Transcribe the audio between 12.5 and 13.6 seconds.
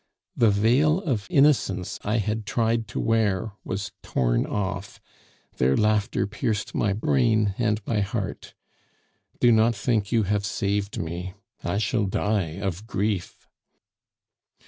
of grief."